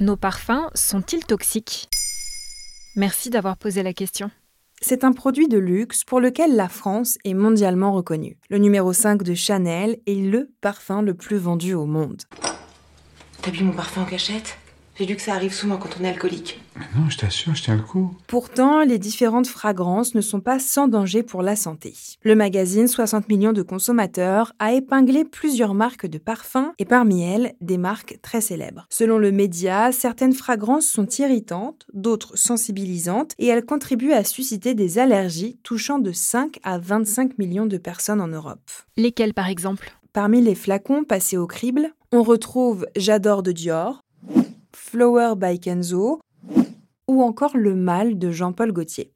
[0.00, 1.88] Nos parfums sont-ils toxiques?
[2.96, 4.28] Merci d'avoir posé la question.
[4.82, 8.36] C'est un produit de luxe pour lequel la France est mondialement reconnue.
[8.50, 12.22] Le numéro 5 de Chanel est le parfum le plus vendu au monde.
[13.40, 14.58] T'as bu mon parfum en cachette?
[14.96, 16.60] J'ai lu que ça arrive souvent quand on est alcoolique.
[16.96, 18.16] non, je t'assure, je tiens le coup.
[18.28, 21.94] Pourtant, les différentes fragrances ne sont pas sans danger pour la santé.
[22.22, 27.54] Le magazine 60 millions de consommateurs a épinglé plusieurs marques de parfums et parmi elles,
[27.60, 28.86] des marques très célèbres.
[28.88, 35.00] Selon le média, certaines fragrances sont irritantes, d'autres sensibilisantes et elles contribuent à susciter des
[35.00, 38.70] allergies touchant de 5 à 25 millions de personnes en Europe.
[38.96, 39.92] Lesquelles par exemple?
[40.12, 44.03] Parmi les flacons passés au crible, on retrouve J'adore de Dior,
[44.94, 46.20] Flower by Kenzo
[47.08, 49.12] ou encore Le Mal de Jean-Paul Gaultier.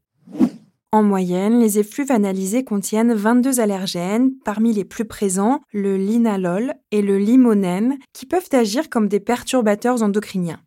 [0.90, 7.00] En moyenne, les effluves analysés contiennent 22 allergènes, parmi les plus présents le linalol et
[7.00, 10.58] le limonène, qui peuvent agir comme des perturbateurs endocriniens.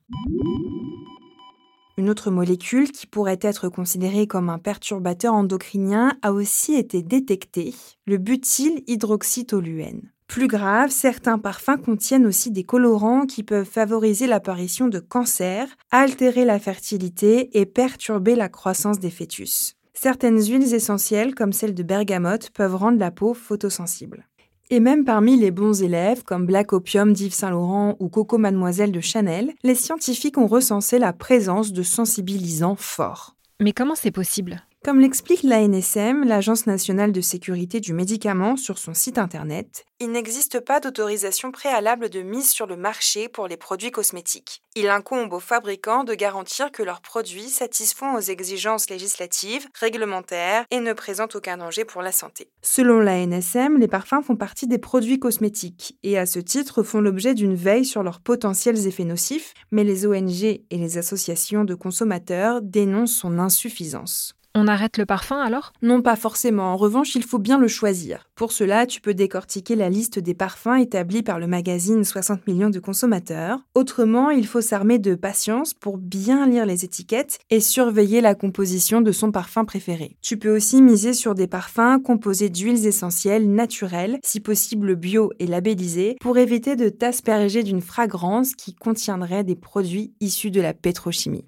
[1.98, 7.76] Une autre molécule qui pourrait être considérée comme un perturbateur endocrinien a aussi été détectée,
[8.06, 10.10] le butylhydroxytoluène.
[10.32, 16.46] Plus grave, certains parfums contiennent aussi des colorants qui peuvent favoriser l'apparition de cancers, altérer
[16.46, 19.76] la fertilité et perturber la croissance des fœtus.
[19.94, 24.26] Certaines huiles essentielles, comme celle de bergamote, peuvent rendre la peau photosensible.
[24.70, 28.94] Et même parmi les bons élèves, comme Black Opium d'Yves Saint Laurent ou Coco Mademoiselle
[28.94, 33.36] de Chanel, les scientifiques ont recensé la présence de sensibilisants forts.
[33.60, 34.64] Mais comment c'est possible?
[34.84, 40.60] Comme l'explique l'ANSM, l'Agence nationale de sécurité du médicament, sur son site internet, il n'existe
[40.60, 44.64] pas d'autorisation préalable de mise sur le marché pour les produits cosmétiques.
[44.76, 50.80] Il incombe aux fabricants de garantir que leurs produits satisfont aux exigences législatives, réglementaires et
[50.80, 52.50] ne présentent aucun danger pour la santé.
[52.64, 57.36] Selon l'ANSM, les parfums font partie des produits cosmétiques et à ce titre font l'objet
[57.36, 62.64] d'une veille sur leurs potentiels effets nocifs, mais les ONG et les associations de consommateurs
[62.64, 64.34] dénoncent son insuffisance.
[64.54, 65.72] On arrête le parfum alors?
[65.82, 66.74] Non, pas forcément.
[66.74, 68.30] En revanche, il faut bien le choisir.
[68.36, 72.70] Pour cela, tu peux décortiquer la liste des parfums établie par le magazine 60 millions
[72.70, 73.60] de consommateurs.
[73.76, 79.00] Autrement, il faut s'armer de patience pour bien lire les étiquettes et surveiller la composition
[79.00, 80.18] de son parfum préféré.
[80.22, 85.48] Tu peux aussi miser sur des parfums composés d'huiles essentielles naturelles, si possible bio et
[85.48, 91.46] labellisées, pour éviter de t'asperger d'une fragrance qui contiendrait des produits issus de la pétrochimie.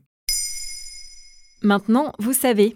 [1.66, 2.76] Maintenant, vous savez,